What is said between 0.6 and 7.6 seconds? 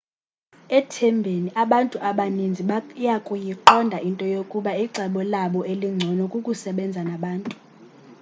ethembeni abantu abaninzi bayakuyiqonda into yokuba icebo labo elingcono kukusebenza nabantu